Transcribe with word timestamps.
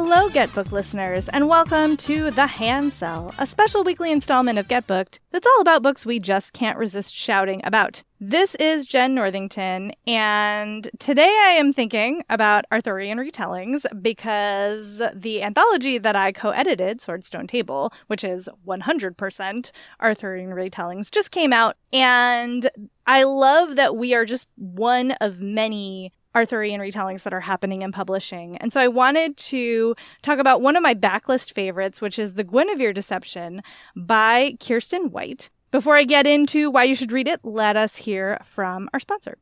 Hello, 0.00 0.28
Get 0.28 0.54
Book 0.54 0.70
listeners, 0.70 1.28
and 1.28 1.48
welcome 1.48 1.96
to 1.96 2.30
The 2.30 2.46
Hand 2.46 2.92
Sell, 2.92 3.34
a 3.36 3.44
special 3.44 3.82
weekly 3.82 4.12
installment 4.12 4.56
of 4.56 4.68
Get 4.68 4.86
Booked 4.86 5.18
that's 5.32 5.44
all 5.44 5.60
about 5.60 5.82
books 5.82 6.06
we 6.06 6.20
just 6.20 6.52
can't 6.52 6.78
resist 6.78 7.12
shouting 7.12 7.60
about. 7.64 8.04
This 8.20 8.54
is 8.56 8.86
Jenn 8.86 9.16
Northington, 9.16 9.92
and 10.06 10.88
today 11.00 11.24
I 11.26 11.56
am 11.58 11.72
thinking 11.72 12.22
about 12.30 12.64
Arthurian 12.70 13.18
retellings 13.18 13.84
because 14.00 15.02
the 15.12 15.42
anthology 15.42 15.98
that 15.98 16.14
I 16.14 16.30
co 16.30 16.50
edited, 16.50 17.00
Sword 17.00 17.24
Stone 17.24 17.48
Table, 17.48 17.92
which 18.06 18.22
is 18.22 18.48
100% 18.68 19.72
Arthurian 20.00 20.50
retellings, 20.50 21.10
just 21.10 21.32
came 21.32 21.52
out, 21.52 21.76
and 21.92 22.70
I 23.04 23.24
love 23.24 23.74
that 23.74 23.96
we 23.96 24.14
are 24.14 24.24
just 24.24 24.46
one 24.54 25.12
of 25.20 25.40
many 25.40 26.12
Arthurian 26.34 26.80
retellings 26.80 27.22
that 27.22 27.32
are 27.32 27.40
happening 27.40 27.82
in 27.82 27.92
publishing. 27.92 28.56
And 28.58 28.72
so 28.72 28.80
I 28.80 28.88
wanted 28.88 29.36
to 29.36 29.94
talk 30.22 30.38
about 30.38 30.60
one 30.60 30.76
of 30.76 30.82
my 30.82 30.94
backlist 30.94 31.52
favorites, 31.52 32.00
which 32.00 32.18
is 32.18 32.34
The 32.34 32.44
Guinevere 32.44 32.92
Deception 32.92 33.62
by 33.96 34.56
Kiersten 34.60 35.10
White. 35.10 35.50
Before 35.70 35.96
I 35.96 36.04
get 36.04 36.26
into 36.26 36.70
why 36.70 36.84
you 36.84 36.94
should 36.94 37.12
read 37.12 37.28
it, 37.28 37.40
let 37.42 37.76
us 37.76 37.96
hear 37.96 38.38
from 38.44 38.88
our 38.92 39.00
sponsor. 39.00 39.38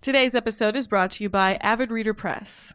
Today's 0.00 0.34
episode 0.34 0.76
is 0.76 0.86
brought 0.86 1.12
to 1.12 1.24
you 1.24 1.30
by 1.30 1.56
Avid 1.62 1.90
Reader 1.90 2.14
Press. 2.14 2.74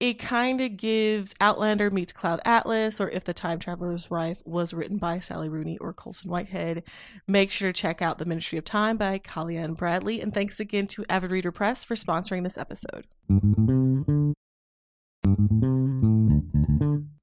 it 0.00 0.14
kind 0.14 0.60
of 0.60 0.76
gives 0.76 1.34
Outlander 1.40 1.90
meets 1.90 2.12
Cloud 2.12 2.40
Atlas, 2.44 3.00
or 3.00 3.10
If 3.10 3.24
the 3.24 3.34
Time 3.34 3.58
Traveler's 3.58 4.08
Wife 4.08 4.42
was 4.46 4.72
written 4.72 4.98
by 4.98 5.18
Sally 5.18 5.48
Rooney 5.48 5.76
or 5.78 5.92
Colson 5.92 6.30
Whitehead. 6.30 6.84
Make 7.26 7.50
sure 7.50 7.72
to 7.72 7.72
check 7.72 8.00
out 8.00 8.18
The 8.18 8.24
Ministry 8.24 8.58
of 8.58 8.64
Time 8.64 8.96
by 8.96 9.18
Kaliane 9.18 9.76
Bradley. 9.76 10.20
And 10.20 10.32
thanks 10.32 10.60
again 10.60 10.86
to 10.88 11.04
Avid 11.08 11.32
Reader 11.32 11.50
Press 11.50 11.84
for 11.84 11.96
sponsoring 11.96 12.44
this 12.44 12.56
episode. 12.56 13.06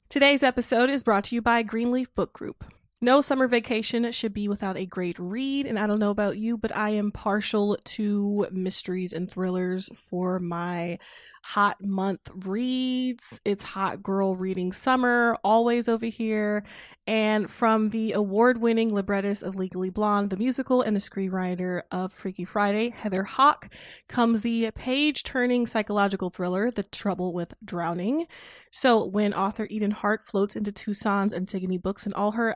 Today's 0.10 0.44
episode 0.44 0.90
is 0.90 1.04
brought 1.04 1.24
to 1.26 1.36
you 1.36 1.42
by 1.42 1.64
Greenleaf 1.64 2.14
Book 2.14 2.34
Group. 2.34 2.66
No 3.02 3.20
summer 3.20 3.48
vacation 3.48 4.10
should 4.14 4.34
be 4.34 4.48
without 4.48 4.78
a 4.78 4.86
great 4.86 5.20
read, 5.20 5.66
and 5.66 5.78
I 5.78 5.86
don't 5.86 6.00
know 6.00 6.12
about 6.12 6.38
you, 6.38 6.58
but 6.58 6.74
I 6.74 6.92
am 6.92 7.12
partial 7.12 7.78
to 7.84 8.48
mysteries 8.52 9.12
and 9.12 9.30
thrillers 9.30 9.90
for 9.94 10.40
my 10.40 10.98
hot 11.46 11.84
month 11.84 12.28
reads. 12.44 13.40
It's 13.46 13.64
hot 13.64 14.02
girl 14.02 14.36
reading 14.36 14.72
summer, 14.72 15.38
always 15.44 15.88
over 15.88 16.08
here. 16.08 16.64
And 17.06 17.52
from 17.52 17.90
the 17.90 18.14
award 18.14 18.60
winning 18.60 18.92
librettist 18.92 19.44
of 19.44 19.56
Legally 19.56 19.92
Blonde, 19.92 20.32
the 20.32 20.38
musical, 20.38 20.82
and 20.82 20.96
the 20.96 21.00
screenwriter 21.00 21.84
of 21.92 22.12
Freaky 22.12 22.46
Friday, 22.46 22.90
Heather 22.90 23.24
Hach, 23.24 23.72
comes 24.08 24.42
the 24.42 24.72
page 24.72 25.22
turning 25.22 25.68
psychological 25.68 26.32
thriller, 26.32 26.72
The 26.72 26.82
Trouble 26.82 27.32
with 27.32 27.54
Drowning. 27.64 28.26
So, 28.72 29.06
when 29.06 29.34
author 29.34 29.68
Eden 29.70 29.92
Hart 29.92 30.24
floats 30.24 30.56
into 30.56 30.72
Tucson's 30.72 31.32
Antigone 31.32 31.78
books 31.78 32.06
and 32.06 32.16
all 32.16 32.32
her 32.32 32.56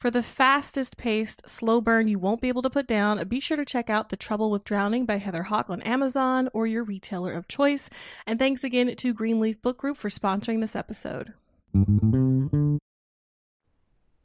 For 0.00 0.10
the 0.10 0.22
fastest 0.22 0.96
paced, 0.96 1.46
slow 1.46 1.82
burn 1.82 2.08
you 2.08 2.18
won't 2.18 2.40
be 2.40 2.48
able 2.48 2.62
to 2.62 2.70
put 2.70 2.86
down, 2.86 3.22
be 3.28 3.38
sure 3.38 3.58
to 3.58 3.66
check 3.66 3.90
out 3.90 4.08
The 4.08 4.16
Trouble 4.16 4.50
with 4.50 4.64
Drowning 4.64 5.04
by 5.04 5.18
Heather 5.18 5.42
Hach 5.42 5.68
on 5.68 5.82
Amazon 5.82 6.48
or 6.54 6.66
your 6.66 6.82
retailer 6.82 7.34
of 7.34 7.48
choice. 7.48 7.90
And 8.26 8.38
thanks 8.38 8.64
again 8.64 8.96
to 8.96 9.12
Greenleaf 9.12 9.60
Book 9.60 9.76
Group 9.76 9.98
for 9.98 10.08
sponsoring 10.08 10.62
this 10.62 10.74
episode. 10.74 11.34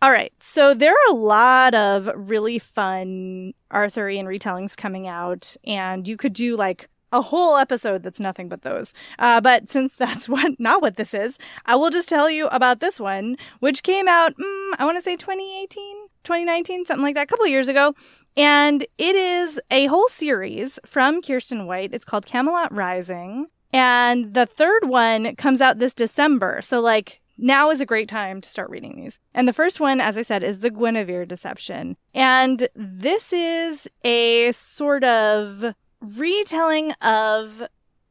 All 0.01 0.11
right. 0.11 0.31
So 0.39 0.73
there 0.73 0.93
are 0.93 1.11
a 1.11 1.15
lot 1.15 1.75
of 1.75 2.09
really 2.15 2.57
fun 2.57 3.53
Arthurian 3.69 4.27
retellings 4.27 4.77
coming 4.77 5.09
out, 5.09 5.57
and 5.65 6.07
you 6.07 6.15
could 6.15 6.31
do 6.31 6.55
like 6.55 6.87
a 7.15 7.21
whole 7.21 7.55
episode 7.55 8.03
that's 8.03 8.19
nothing 8.19 8.49
but 8.49 8.61
those. 8.61 8.93
Uh, 9.17 9.39
but 9.39 9.71
since 9.71 9.95
that's 10.03 10.27
what 10.27 10.59
not 10.59 10.81
what 10.81 10.97
this 10.97 11.13
is, 11.13 11.37
I 11.65 11.75
will 11.75 11.89
just 11.89 12.09
tell 12.09 12.29
you 12.29 12.47
about 12.47 12.79
this 12.79 12.99
one, 12.99 13.37
which 13.59 13.83
came 13.83 14.07
out, 14.07 14.35
mm, 14.37 14.71
I 14.77 14.85
want 14.85 14.97
to 14.97 15.01
say 15.01 15.15
2018, 15.15 16.07
2019, 16.23 16.85
something 16.85 17.03
like 17.03 17.15
that, 17.15 17.23
a 17.23 17.27
couple 17.27 17.47
years 17.47 17.67
ago. 17.67 17.95
And 18.37 18.85
it 18.97 19.15
is 19.15 19.59
a 19.71 19.85
whole 19.85 20.09
series 20.09 20.77
from 20.85 21.21
Kiersten 21.21 21.65
White. 21.65 21.93
It's 21.93 22.05
called 22.05 22.25
Camelot 22.25 22.73
Rising. 22.73 23.47
And 23.71 24.33
the 24.33 24.45
third 24.45 24.87
one 24.87 25.35
comes 25.35 25.61
out 25.61 25.79
this 25.79 25.93
December. 25.93 26.61
So, 26.61 26.81
like, 26.81 27.21
now 27.37 27.69
is 27.69 27.81
a 27.81 27.85
great 27.85 28.07
time 28.07 28.39
to 28.41 28.49
start 28.49 28.69
reading 28.69 28.95
these. 28.95 29.19
And 29.33 29.47
the 29.47 29.53
first 29.53 29.79
one, 29.79 29.99
as 29.99 30.17
I 30.17 30.21
said, 30.21 30.43
is 30.43 30.59
The 30.59 30.69
Guinevere 30.69 31.25
Deception. 31.25 31.97
And 32.13 32.67
this 32.75 33.33
is 33.33 33.87
a 34.03 34.51
sort 34.53 35.03
of 35.03 35.75
retelling 36.05 36.91
of 37.01 37.63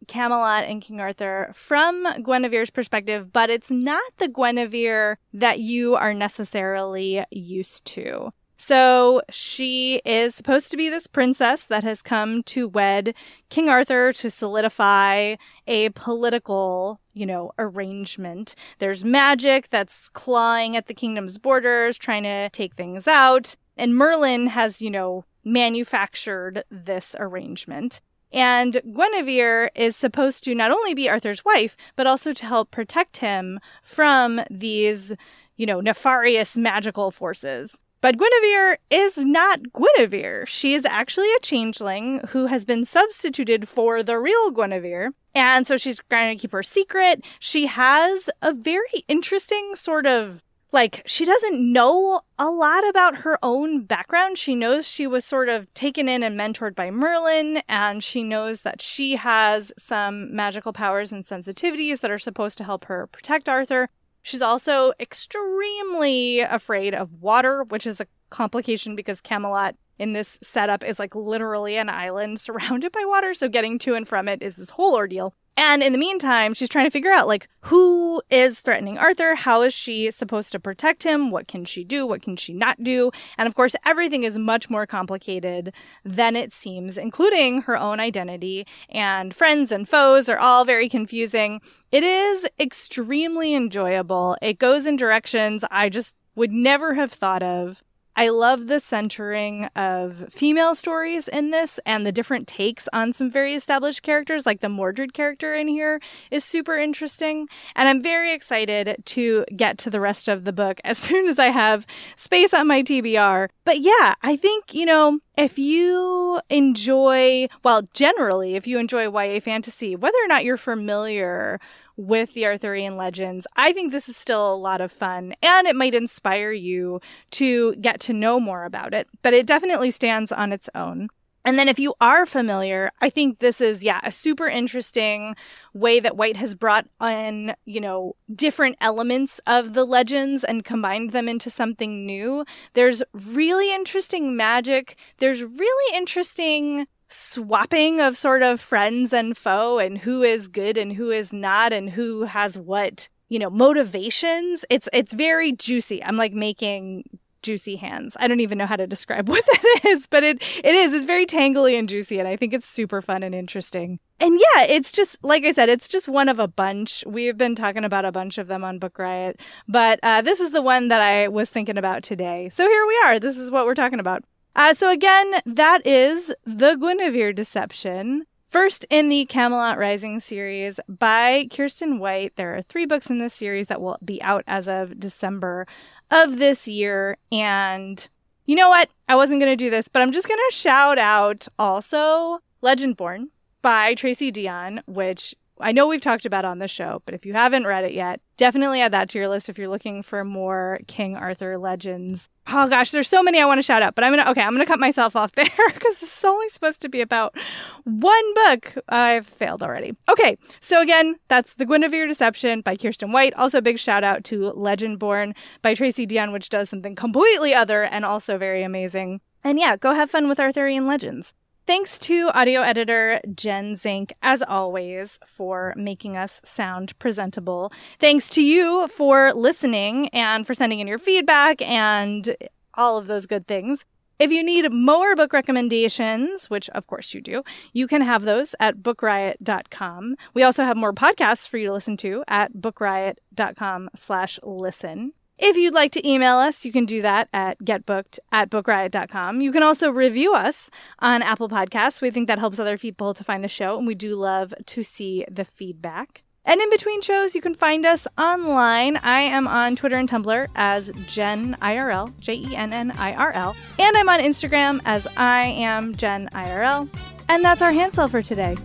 Camelot 0.07 0.65
and 0.65 0.83
King 0.83 1.01
Arthur 1.01 1.51
from 1.55 2.07
Guinevere's 2.23 2.71
perspective, 2.71 3.33
but 3.33 3.51
it's 3.51 3.71
not 3.71 4.03
the 4.19 4.29
Guinevere 4.29 5.19
that 5.33 5.61
you 5.61 5.95
are 5.95 6.15
necessarily 6.15 7.25
used 7.31 7.85
to. 7.87 8.33
So 8.57 9.21
she 9.31 10.01
is 10.05 10.35
supposed 10.35 10.71
to 10.71 10.77
be 10.77 10.89
this 10.89 11.07
princess 11.07 11.67
that 11.67 11.85
has 11.85 12.01
come 12.03 12.43
to 12.45 12.69
wed 12.69 13.15
King 13.51 13.69
Arthur 13.69 14.13
to 14.15 14.31
solidify 14.31 15.37
a 15.67 15.91
political, 15.91 17.01
you 17.13 17.27
know, 17.27 17.53
arrangement. 17.59 18.55
There's 18.79 19.05
magic 19.05 19.69
that's 19.71 20.09
clawing 20.11 20.77
at 20.77 20.87
the 20.87 20.95
kingdom's 20.95 21.37
borders, 21.37 21.99
trying 21.99 22.23
to 22.23 22.49
take 22.51 22.75
things 22.75 23.07
out. 23.09 23.57
And 23.77 23.97
Merlin 23.97 24.47
has, 24.47 24.81
you 24.81 24.91
know, 24.91 25.25
manufactured 25.45 26.65
this 26.71 27.15
arrangement. 27.19 28.01
And 28.33 28.81
Guinevere 28.85 29.71
is 29.77 29.95
supposed 29.95 30.43
to 30.45 30.55
not 30.55 30.73
only 30.73 30.93
be 30.93 31.09
Arthur's 31.09 31.45
wife, 31.45 31.77
but 31.95 32.07
also 32.07 32.33
to 32.33 32.47
help 32.47 32.73
protect 32.73 33.19
him 33.19 33.61
from 33.83 34.41
these, 34.51 35.13
you 35.57 35.67
know, 35.67 35.81
nefarious 35.81 36.57
magical 36.57 37.13
forces. 37.13 37.79
But 38.01 38.19
Guinevere 38.19 38.77
is 38.91 39.17
not 39.17 39.73
Guinevere. 39.73 40.45
She 40.47 40.75
is 40.75 40.85
actually 40.85 41.33
a 41.33 41.41
changeling 41.41 42.21
who 42.31 42.47
has 42.47 42.65
been 42.65 42.85
substituted 42.85 43.67
for 43.69 44.03
the 44.03 44.19
real 44.19 44.51
Guinevere. 44.51 45.13
And 45.35 45.67
so 45.67 45.77
she's 45.77 46.01
trying 46.11 46.37
to 46.37 46.41
keep 46.41 46.53
her 46.53 46.63
secret. 46.63 47.25
She 47.39 47.67
has 47.67 48.29
a 48.43 48.53
very 48.53 49.05
interesting 49.09 49.75
sort 49.75 50.07
of 50.07 50.43
like 50.75 51.03
she 51.07 51.25
doesn't 51.25 51.73
know 51.73 52.21
a 52.39 52.51
lot 52.51 52.87
about 52.87 53.19
her 53.19 53.39
own 53.43 53.85
background. 53.85 54.37
She 54.37 54.55
knows 54.57 54.87
she 54.87 55.07
was 55.07 55.25
sort 55.25 55.49
of 55.49 55.73
taken 55.73 56.09
in 56.09 56.23
and 56.23 56.39
mentored 56.39 56.75
by 56.75 56.91
Merlin, 56.91 57.63
and 57.69 58.03
she 58.03 58.25
knows 58.25 58.63
that 58.63 58.83
she 58.83 59.17
has 59.17 59.73
some 59.79 60.35
magical 60.35 60.73
powers 60.73 61.13
and 61.13 61.25
sensitivities 61.25 62.01
that 62.01 62.11
are 62.11 62.19
supposed 62.19 62.59
to 62.59 62.65
help 62.65 62.87
her 62.87 63.07
protect 63.07 63.49
Arthur. 63.49 63.89
She's 64.21 64.43
also 64.43 64.93
extremely 64.99 66.41
afraid 66.41 66.93
of 66.93 67.23
water, 67.23 67.63
which 67.63 67.87
is 67.87 68.01
a 68.01 68.07
complication 68.31 68.97
because 68.97 69.21
Camelot 69.21 69.77
in 69.99 70.13
this 70.13 70.39
setup 70.43 70.83
is 70.83 70.99
like 70.99 71.15
literally 71.15 71.77
an 71.77 71.89
island 71.89 72.41
surrounded 72.41 72.91
by 72.91 73.05
water. 73.07 73.33
So 73.33 73.49
getting 73.49 73.79
to 73.81 73.95
and 73.95 74.09
from 74.09 74.29
it 74.29 74.43
is 74.43 74.57
this 74.57 74.71
whole 74.71 74.97
ordeal. 74.97 75.35
And 75.57 75.83
in 75.83 75.93
the 75.93 75.99
meantime, 75.99 76.53
she's 76.53 76.69
trying 76.69 76.87
to 76.87 76.91
figure 76.91 77.13
out 77.13 77.29
like 77.29 77.49
who 77.63 78.23
is 78.29 78.61
threatening 78.61 78.99
Arthur? 78.99 79.35
How 79.35 79.63
is 79.63 79.73
she 79.73 80.11
supposed 80.11 80.53
to 80.53 80.61
protect 80.61 81.05
him? 81.05 81.31
What 81.31 81.49
can 81.49 81.65
she 81.65 81.85
do? 81.85 82.07
What 82.07 82.23
can 82.23 82.37
she 82.37 82.53
not 82.53 82.83
do? 82.83 83.11
And 83.39 83.47
of 83.47 83.55
course, 83.55 83.77
everything 83.85 84.25
is 84.25 84.37
much 84.37 84.69
more 84.69 84.87
complicated 84.87 85.73
than 86.05 86.35
it 86.35 86.53
seems, 86.53 86.99
including 86.99 87.63
her 87.63 87.77
own 87.77 88.01
identity 88.01 88.67
and 88.89 89.35
friends 89.35 89.71
and 89.71 89.89
foes 89.89 90.29
are 90.29 90.39
all 90.39 90.65
very 90.65 90.89
confusing. 90.89 91.61
It 91.93 92.03
is 92.03 92.47
extremely 92.59 93.55
enjoyable. 93.55 94.37
It 94.43 94.59
goes 94.59 94.87
in 94.87 94.97
directions 94.97 95.65
I 95.71 95.89
just 95.89 96.17
would 96.35 96.53
never 96.53 96.95
have 96.95 97.13
thought 97.13 97.43
of. 97.43 97.83
I 98.17 98.29
love 98.29 98.69
the 98.69 98.81
centering 98.81 99.65
of 99.75 100.27
female 100.31 100.75
stories 100.75 101.27
in 101.27 101.51
this 101.51 101.81
and 101.85 102.07
the 102.07 102.13
different 102.13 102.47
takes 102.47 102.89
on 102.93 103.13
some 103.13 103.31
very 103.31 103.55
established 103.55 104.03
characters, 104.03 104.47
like 104.47 104.61
the 104.61 104.69
Mordred 104.69 105.15
character 105.15 105.55
in 105.55 105.67
here 105.67 106.01
is 106.31 106.45
super 106.45 106.77
interesting. 106.77 107.49
And 107.75 107.89
I'm 107.89 108.03
very 108.03 108.33
excited 108.33 109.03
to 109.05 109.45
get 109.57 109.79
to 109.79 109.91
the 109.91 110.01
rest 110.01 110.29
of 110.29 110.45
the 110.45 110.53
book 110.53 110.81
as 110.85 110.99
soon 110.99 111.29
as 111.29 111.39
I 111.39 111.47
have 111.47 111.87
space 112.17 112.55
on 112.55 112.67
my 112.69 112.83
TBR. 112.83 113.49
But 113.65 113.81
yeah, 113.81 114.15
I 114.23 114.37
think, 114.37 114.75
you 114.75 114.87
know, 114.87 115.19
if 115.37 115.59
you 115.59 116.41
enjoy, 116.49 117.49
well, 117.63 117.89
generally, 117.93 118.55
if 118.55 118.67
you 118.67 118.79
enjoy 118.79 119.11
YA 119.11 119.41
fantasy, 119.41 119.97
whether 119.97 120.19
or 120.25 120.29
not 120.29 120.45
you're 120.45 120.57
familiar 120.57 121.61
with 121.97 122.35
the 122.35 122.45
Arthurian 122.45 122.97
legends. 122.97 123.47
I 123.57 123.73
think 123.73 123.93
this 123.93 124.09
is 124.09 124.17
still 124.17 124.53
a 124.53 124.57
lot 124.57 124.81
of 124.81 124.91
fun 124.91 125.35
and 125.43 125.67
it 125.67 125.77
might 125.77 125.95
inspire 125.95 126.53
you 126.53 127.01
to 127.33 127.77
get 127.77 128.01
to 128.01 128.13
know 128.13 128.41
more 128.41 128.65
about 128.65 128.95
it, 128.95 129.09
but 129.23 129.35
it 129.35 129.47
definitely 129.47 129.91
stands 129.91 130.33
on 130.33 130.53
its 130.53 130.69
own. 130.75 131.09
And 131.45 131.59
then 131.59 131.69
if 131.69 131.79
you 131.79 131.95
are 132.01 132.25
familiar, 132.25 132.91
I 133.01 133.11
think 133.11 133.39
this 133.39 133.61
is, 133.61 133.83
yeah, 133.83 134.01
a 134.03 134.11
super 134.11 134.47
interesting 134.47 135.37
way 135.75 136.01
that 136.01 136.17
White 136.17 136.37
has 136.39 136.55
brought 136.55 136.87
in, 137.03 137.55
you 137.67 137.81
know, 137.81 138.17
different 138.35 138.77
elements 138.81 139.41
of 139.47 139.75
the 139.75 139.85
legends 139.85 140.43
and 140.43 140.65
combined 140.65 141.11
them 141.11 141.29
into 141.29 141.51
something 141.51 142.07
new. 142.07 142.45
There's 142.73 143.03
really 143.13 143.75
interesting 143.75 144.37
magic. 144.37 144.97
There's 145.19 145.43
really 145.43 145.97
interesting 145.97 146.87
swapping 147.09 148.01
of 148.01 148.17
sort 148.17 148.43
of 148.43 148.61
friends 148.61 149.13
and 149.13 149.37
foe 149.37 149.79
and 149.79 149.99
who 149.99 150.23
is 150.23 150.49
good 150.49 150.79
and 150.79 150.95
who 150.95 151.11
is 151.11 151.33
not 151.33 151.73
and 151.73 151.91
who 151.91 152.25
has 152.25 152.59
what 152.59 153.09
you 153.29 153.39
know 153.39 153.51
motivations 153.51 154.65
it's 154.69 154.89
it's 154.93 155.13
very 155.13 155.53
juicy 155.53 156.03
i'm 156.03 156.17
like 156.17 156.33
making 156.33 157.05
juicy 157.45 157.77
hands. 157.77 158.17
I 158.19 158.27
don't 158.27 158.41
even 158.41 158.59
know 158.59 158.67
how 158.67 158.77
to 158.77 158.87
describe 158.87 159.29
what 159.35 159.47
that 159.47 159.81
is 159.87 160.07
but 160.07 160.25
it 160.25 160.43
it 160.65 160.75
is. 160.75 160.93
It's 160.93 161.05
very 161.05 161.27
tangly 161.27 161.79
and 161.79 161.89
juicy 161.89 162.19
and 162.19 162.27
i 162.27 162.37
think 162.37 162.53
it's 162.53 162.67
super 162.67 163.01
fun 163.01 163.23
and 163.23 163.35
interesting. 163.35 164.01
And 164.19 164.41
yeah 164.41 164.65
it's 164.65 164.91
just 164.91 165.23
like 165.23 165.45
i 165.45 165.53
said 165.53 165.69
it's 165.69 165.87
just 165.87 166.09
one 166.09 166.29
of 166.29 166.39
a 166.41 166.49
bunch. 166.49 167.05
We've 167.07 167.39
been 167.39 167.55
talking 167.55 167.85
about 167.85 168.05
a 168.05 168.13
bunch 168.13 168.39
of 168.39 168.49
them 168.49 168.65
on 168.65 168.79
book 168.81 168.99
riot 168.99 169.41
but 169.69 170.01
uh, 170.03 170.23
this 170.23 170.41
is 170.41 170.51
the 170.51 170.63
one 170.63 170.89
that 170.89 171.01
i 171.01 171.29
was 171.29 171.51
thinking 171.51 171.79
about 171.79 172.03
today. 172.03 172.49
So 172.49 172.67
here 172.69 172.87
we 172.87 173.01
are. 173.05 173.21
This 173.21 173.39
is 173.39 173.51
what 173.51 173.67
we're 173.67 173.75
talking 173.75 174.01
about. 174.01 174.25
Uh, 174.57 174.73
so 174.73 174.91
again, 174.91 175.35
that 175.47 175.85
is 175.87 176.33
The 176.45 176.77
Guinevere 176.77 177.33
Deception. 177.33 178.25
First 178.55 178.87
in 178.89 179.09
the 179.09 179.25
Camelot 179.25 179.79
Rising 179.79 180.21
series 180.21 180.79
by 180.89 181.49
Kiersten 181.51 181.99
White. 181.99 182.37
There 182.37 182.55
are 182.55 182.63
three 182.63 182.87
books 182.87 183.11
in 183.11 183.19
this 183.19 183.35
series 183.35 183.67
that 183.67 183.81
will 183.81 183.99
be 184.05 184.23
out 184.23 184.45
as 184.47 184.69
of 184.69 185.01
December 185.01 185.67
of 186.09 186.39
this 186.39 186.69
year. 186.69 187.17
And 187.33 188.09
you 188.47 188.55
know 188.55 188.69
what? 188.69 188.91
I 189.09 189.17
wasn't 189.17 189.41
going 189.41 189.51
to 189.51 189.57
do 189.57 189.71
this, 189.71 189.89
but 189.89 190.03
I'm 190.03 190.13
just 190.13 190.29
going 190.29 190.39
to 190.39 190.55
shout 190.55 191.01
out 191.01 191.49
also 191.59 192.39
Legendborn 192.63 193.31
by 193.61 193.95
Tracy 193.95 194.31
Deonn, 194.31 194.83
which 194.87 195.35
I 195.61 195.73
know 195.73 195.87
we've 195.87 196.01
talked 196.01 196.27
about 196.27 196.45
on 196.45 196.59
the 196.59 196.67
show, 196.67 197.03
but 197.07 197.15
if 197.15 197.25
you 197.25 197.33
haven't 197.33 197.67
read 197.67 197.85
it 197.85 197.93
yet, 197.93 198.21
definitely 198.37 198.81
add 198.81 198.93
that 198.93 199.09
to 199.11 199.19
your 199.19 199.29
list 199.29 199.49
if 199.49 199.57
you're 199.57 199.69
looking 199.69 200.03
for 200.03 200.25
more 200.25 200.81
King 200.89 201.17
Arthur 201.17 201.59
legends. 201.59 202.29
Oh 202.49 202.67
gosh, 202.67 202.91
there's 202.91 203.09
so 203.09 203.23
many 203.23 203.41
I 203.41 203.47
want 203.47 203.59
to 203.59 203.63
shout 203.63 203.83
out, 203.83 203.95
but 203.95 204.05
I'm 204.05 204.13
gonna 204.13 204.31
okay, 204.31 204.43
I'm 204.43 204.53
gonna 204.53 204.67
cut 204.67 204.81
myself 204.81 205.15
off 205.15 205.33
there 205.37 205.47
because 205.47 206.01
this 206.01 206.19
is 206.19 206.25
only 206.25 206.49
supposed 206.49 206.81
to 206.83 206.89
be 206.89 207.01
about 207.01 207.37
one 207.85 208.35
book. 208.35 208.75
I've 208.89 209.27
failed 209.27 209.63
already. 209.63 209.97
Okay, 210.11 210.37
so 210.61 210.83
again, 210.83 211.17
that's 211.29 211.55
The 211.55 211.67
Guinevere 211.67 212.09
Deception 212.09 212.61
by 212.61 212.77
Kiersten 212.77 213.13
White. 213.13 213.35
Also, 213.35 213.61
big 213.61 213.79
shout 213.79 214.03
out 214.03 214.25
to 214.25 214.53
Legendborn 214.53 215.35
by 215.63 215.75
Tracy 215.75 216.07
Deonn, 216.07 216.33
which 216.33 216.49
does 216.49 216.69
something 216.69 216.97
completely 216.97 217.55
other 217.55 217.85
and 217.85 218.05
also 218.05 218.39
very 218.39 218.63
amazing. 218.63 219.21
And 219.45 219.59
yeah, 219.59 219.77
go 219.77 219.95
have 219.95 220.11
fun 220.11 220.29
with 220.29 220.41
Arthurian 220.41 220.87
legends. 220.87 221.33
Thanks 221.67 221.99
to 222.01 222.31
audio 222.35 222.61
editor 222.61 223.21
Jen 223.35 223.75
Zink, 223.75 224.13
as 224.21 224.43
always, 224.43 225.19
for 225.27 225.73
making 225.79 226.15
us 226.15 226.43
sound 226.45 226.99
presentable. 226.99 227.73
Thanks 227.99 228.29
to 228.31 228.43
you 228.43 228.87
for 228.89 229.33
listening 229.33 230.09
and 230.09 230.47
for 230.47 230.55
sending 230.55 230.81
in 230.81 230.87
your 230.87 230.99
feedback 230.99 231.63
and 231.63 232.37
all 232.75 232.99
of 232.99 233.07
those 233.07 233.25
good 233.25 233.47
things. 233.47 233.87
If 234.19 234.31
you 234.31 234.45
need 234.45 234.71
more 234.73 235.17
book 235.17 235.33
recommendations, 235.33 236.51
which 236.51 236.69
of 236.71 236.87
course 236.87 237.15
you 237.15 237.23
do, 237.23 237.43
you 237.73 237.87
can 237.87 238.03
have 238.03 238.25
those 238.25 238.55
at 238.61 238.83
bookriot.com. 238.83 240.17
We 240.35 240.43
also 240.43 240.65
have 240.65 240.77
more 240.77 240.93
podcasts 240.93 241.49
for 241.49 241.57
you 241.57 241.69
to 241.69 241.73
listen 241.73 241.97
to 241.99 242.25
at 242.29 242.53
bookriot.com 242.53 243.89
slash 243.97 244.39
listen. 244.43 245.15
If 245.39 245.57
you'd 245.57 245.75
like 245.75 245.91
to 245.93 246.09
email 246.09 246.37
us, 246.37 246.65
you 246.65 246.71
can 246.71 246.85
do 246.85 247.03
that 247.03 247.29
at 247.33 247.59
getbooked 247.59 248.21
at 248.31 248.51
bookriot.com. 248.51 249.41
You 249.41 249.51
can 249.51 249.65
also 249.65 249.91
review 249.91 250.33
us 250.33 250.71
on 251.01 251.23
Apple 251.23 251.49
Podcasts. 251.49 252.01
We 252.01 252.11
think 252.11 252.29
that 252.29 252.39
helps 252.39 252.61
other 252.61 252.79
people 252.79 253.15
to 253.15 253.25
find 253.25 253.43
the 253.43 253.49
show, 253.49 253.77
and 253.77 253.87
we 253.87 253.97
do 253.97 254.15
love 254.15 254.55
to 254.65 254.85
see 254.85 255.25
the 255.31 255.45
feedback. 255.45 256.23
And 256.45 256.61
in 256.61 256.71
between 256.71 257.01
shows, 257.01 257.35
you 257.35 257.41
can 257.41 257.55
find 257.55 257.87
us 257.87 258.07
online. 258.19 258.99
I 258.99 259.23
am 259.23 259.49
on 259.49 259.77
Twitter 259.77 259.97
and 259.97 260.09
Tumblr 260.09 260.47
as 260.55 260.93
Jenn 261.09 261.57
IRL, 261.61 262.17
J 262.21 262.35
E 262.35 262.55
N 262.55 262.73
N 262.73 262.93
I 262.93 263.15
R 263.15 263.33
L, 263.33 263.57
and 263.79 263.97
I'm 263.97 264.09
on 264.09 264.21
Instagram 264.21 264.81
as 264.85 265.09
I 265.17 265.47
am 265.47 265.95
Jenn 265.97 266.29
IRL. 266.33 266.89
And 267.29 267.43
that's 267.43 267.63
our 267.63 267.73
hand 267.73 267.95
sell 267.95 268.09
for 268.09 268.23
today. 268.23 268.57